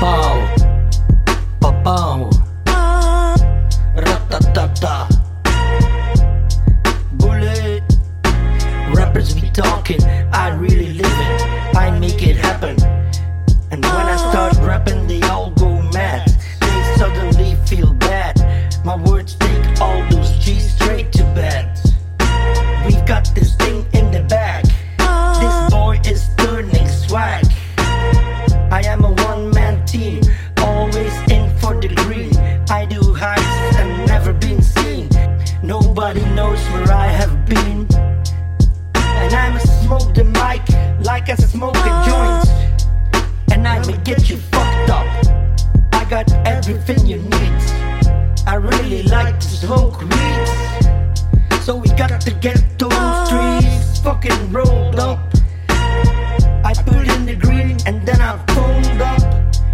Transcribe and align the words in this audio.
爸 0.00 0.29
where 36.72 36.92
I 36.92 37.06
have 37.06 37.46
been. 37.46 37.86
And 38.94 39.34
I'ma 39.34 39.58
smoke 39.58 40.14
the 40.14 40.24
mic 40.24 40.62
like 41.04 41.28
I 41.28 41.34
smoke 41.34 41.76
a 41.76 41.78
uh-huh. 41.78 42.44
joint. 42.44 42.82
And 43.52 43.66
I'ma 43.66 43.96
get 44.04 44.30
you 44.30 44.36
fucked 44.36 44.90
up. 44.90 45.06
I 45.92 46.04
got 46.08 46.30
everything 46.46 47.06
you 47.06 47.18
need. 47.18 47.62
I 48.46 48.54
really 48.54 49.02
like 49.04 49.38
to 49.40 49.48
smoke 49.48 50.00
weed. 50.00 50.46
So 51.62 51.76
we 51.76 51.88
got 51.90 52.20
to 52.20 52.30
get 52.46 52.78
those 52.78 52.92
uh-huh. 52.92 53.60
trees 53.60 53.98
fucking 54.00 54.52
rolled 54.52 54.98
up. 54.98 55.20
I 55.68 56.72
put 56.86 57.08
in 57.08 57.26
the 57.26 57.36
green 57.36 57.76
and 57.86 58.06
then 58.06 58.20
I 58.20 58.36
fold 58.54 59.02
up. 59.02 59.22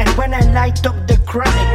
And 0.00 0.08
when 0.16 0.34
I 0.34 0.40
light 0.52 0.84
up 0.86 1.06
the 1.06 1.18
chronic, 1.26 1.67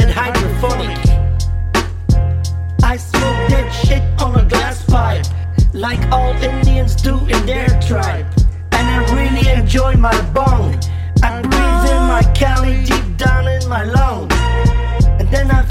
that 0.00 0.10
hydrophonic. 0.14 0.96
I 2.82 2.96
smoke 2.96 3.48
that 3.50 3.70
shit 3.70 4.02
on 4.20 4.36
a 4.36 4.44
glass 4.44 4.84
pipe, 4.86 5.26
like 5.74 6.00
all 6.10 6.32
Indians 6.42 6.94
do 6.96 7.18
in 7.26 7.46
their 7.46 7.68
tribe. 7.80 8.26
And 8.72 8.86
I 8.88 8.98
really 9.14 9.48
enjoy 9.50 9.94
my 9.94 10.18
bong. 10.32 10.78
I 11.22 11.42
breathe 11.42 11.90
in 11.94 12.02
my 12.14 12.22
Cali 12.34 12.84
deep 12.84 13.16
down 13.16 13.46
in 13.46 13.68
my 13.68 13.84
lung. 13.84 14.30
And 15.20 15.28
then 15.30 15.50
I 15.50 15.62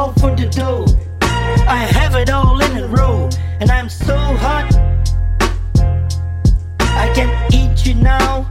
all 0.00 0.12
for 0.14 0.34
the 0.34 0.48
dough. 0.48 0.86
I 1.68 1.80
have 1.98 2.14
it 2.14 2.30
all 2.30 2.58
in 2.62 2.72
a 2.84 2.86
row. 2.88 3.28
And 3.60 3.70
I'm 3.70 3.90
so 3.90 4.16
hot. 4.44 4.68
I 7.04 7.06
can 7.14 7.30
eat 7.52 7.84
you 7.86 7.94
now. 7.94 8.50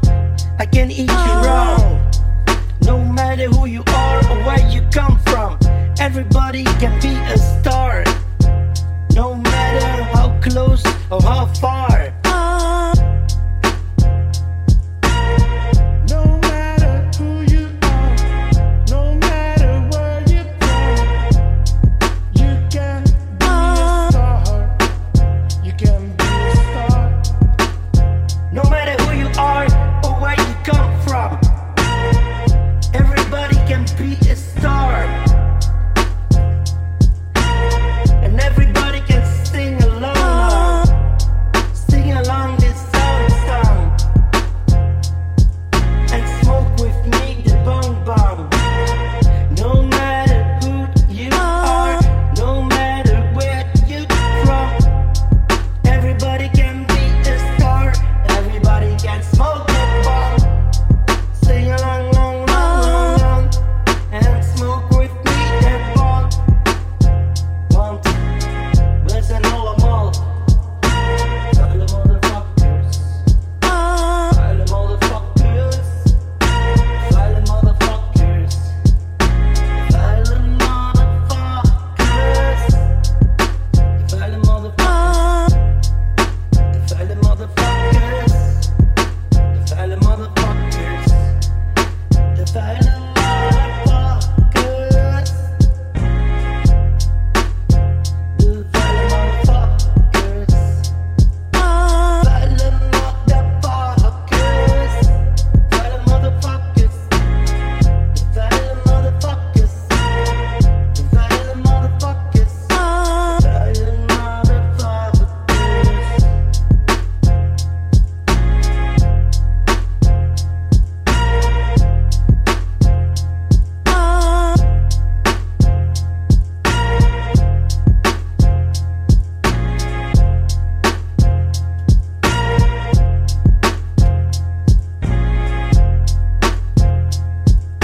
I 0.59 0.65
can 0.65 0.91
eat 0.91 1.09
you 1.09 1.35
oh. 1.37 1.47
raw. 1.47 1.75
No 2.81 2.97
matter 3.19 3.47
who 3.49 3.65
you 3.65 3.83
are 3.87 4.17
or 4.31 4.37
where 4.47 4.63
you 4.69 4.81
come 4.91 5.17
from, 5.29 5.57
everybody 5.99 6.63
can 6.81 6.93
be 7.01 7.13
a 7.33 7.37
star. 7.37 8.03
No 9.13 9.33
matter 9.33 10.03
how 10.13 10.27
close 10.41 10.83
or 11.09 11.21
how 11.21 11.47
far. 11.61 11.88